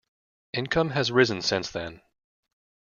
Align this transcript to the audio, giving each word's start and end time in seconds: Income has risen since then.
Income 0.53 0.89
has 0.89 1.11
risen 1.11 1.43
since 1.43 1.69
then. 1.69 2.01